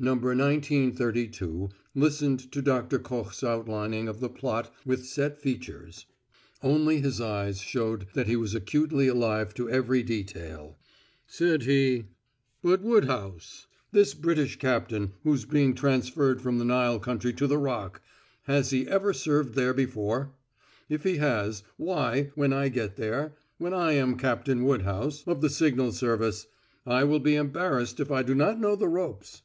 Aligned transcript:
Number 0.00 0.34
Nineteen 0.34 0.92
Thirty 0.92 1.28
two 1.28 1.70
listened 1.94 2.52
to 2.52 2.60
Doctor 2.60 2.98
Koch's 2.98 3.42
outlining 3.42 4.06
of 4.06 4.20
the 4.20 4.28
plot 4.28 4.70
with 4.84 5.06
set 5.06 5.40
features; 5.40 6.04
only 6.62 7.00
his 7.00 7.22
eyes 7.22 7.60
showed 7.62 8.06
that 8.12 8.26
he 8.26 8.36
was 8.36 8.54
acutely 8.54 9.08
alive 9.08 9.54
to 9.54 9.70
every 9.70 10.02
detail. 10.02 10.76
Said 11.26 11.62
he: 11.62 12.08
"But 12.60 12.82
Woodhouse 12.82 13.66
this 13.92 14.12
British 14.12 14.58
captain 14.58 15.12
who's 15.22 15.46
being 15.46 15.74
transferred 15.74 16.42
from 16.42 16.58
the 16.58 16.66
Nile 16.66 16.98
country 16.98 17.32
to 17.34 17.46
the 17.46 17.56
Rock; 17.56 18.02
has 18.42 18.70
he 18.70 18.86
ever 18.86 19.14
served 19.14 19.54
there 19.54 19.72
before? 19.72 20.34
If 20.90 21.04
he 21.04 21.16
has, 21.16 21.62
why, 21.78 22.30
when 22.34 22.52
I 22.52 22.68
get 22.68 22.96
there 22.96 23.36
when 23.56 23.72
I 23.72 23.92
am 23.92 24.18
Captain 24.18 24.64
Woodhouse, 24.64 25.22
of 25.26 25.40
the 25.40 25.48
signal 25.48 25.92
service 25.92 26.46
I 26.84 27.04
will 27.04 27.20
be 27.20 27.36
embarrassed 27.36 28.00
if 28.00 28.10
I 28.10 28.22
do 28.22 28.34
not 28.34 28.60
know 28.60 28.76
the 28.76 28.88
ropes." 28.88 29.40